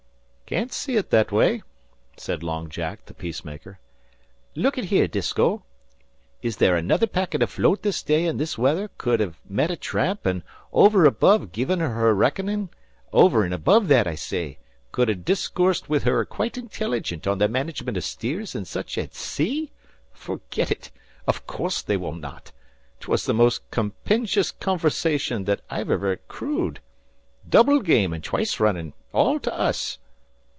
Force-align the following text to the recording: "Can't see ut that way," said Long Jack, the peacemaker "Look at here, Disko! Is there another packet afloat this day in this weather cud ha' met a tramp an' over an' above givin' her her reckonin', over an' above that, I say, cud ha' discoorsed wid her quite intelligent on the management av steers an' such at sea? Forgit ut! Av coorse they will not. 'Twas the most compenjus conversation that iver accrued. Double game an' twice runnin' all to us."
"Can't 0.51 0.73
see 0.73 0.97
ut 0.97 1.11
that 1.11 1.31
way," 1.31 1.63
said 2.17 2.43
Long 2.43 2.67
Jack, 2.67 3.05
the 3.05 3.13
peacemaker 3.13 3.79
"Look 4.53 4.77
at 4.77 4.83
here, 4.83 5.07
Disko! 5.07 5.63
Is 6.41 6.57
there 6.57 6.75
another 6.75 7.07
packet 7.07 7.41
afloat 7.41 7.83
this 7.83 8.03
day 8.03 8.25
in 8.25 8.35
this 8.35 8.57
weather 8.57 8.89
cud 8.97 9.21
ha' 9.21 9.31
met 9.49 9.71
a 9.71 9.77
tramp 9.77 10.27
an' 10.27 10.43
over 10.73 11.03
an' 11.03 11.07
above 11.07 11.53
givin' 11.53 11.79
her 11.79 11.91
her 11.91 12.13
reckonin', 12.13 12.67
over 13.13 13.45
an' 13.45 13.53
above 13.53 13.87
that, 13.87 14.07
I 14.07 14.15
say, 14.15 14.57
cud 14.91 15.07
ha' 15.07 15.13
discoorsed 15.23 15.87
wid 15.87 16.03
her 16.03 16.25
quite 16.25 16.57
intelligent 16.57 17.27
on 17.27 17.37
the 17.37 17.47
management 17.47 17.95
av 17.95 18.03
steers 18.03 18.53
an' 18.53 18.65
such 18.65 18.97
at 18.97 19.15
sea? 19.15 19.71
Forgit 20.11 20.69
ut! 20.71 20.91
Av 21.29 21.47
coorse 21.47 21.81
they 21.81 21.95
will 21.95 22.11
not. 22.13 22.51
'Twas 22.99 23.25
the 23.25 23.33
most 23.33 23.61
compenjus 23.71 24.51
conversation 24.59 25.45
that 25.45 25.61
iver 25.69 26.11
accrued. 26.11 26.81
Double 27.47 27.79
game 27.79 28.13
an' 28.13 28.21
twice 28.21 28.59
runnin' 28.59 28.91
all 29.13 29.39
to 29.39 29.53
us." 29.57 29.97